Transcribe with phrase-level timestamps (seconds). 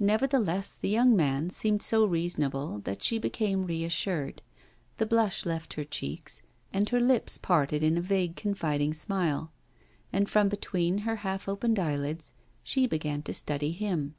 [0.00, 4.42] Nevertheless, the young man seemed so reasonable that she became reassured.
[4.98, 6.42] The blush left her cheeks,
[6.72, 9.52] and her lips parted in a vague confiding smile.
[10.12, 14.16] And from between her half opened eyelids she began to study him.